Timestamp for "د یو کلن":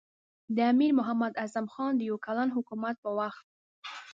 1.95-2.49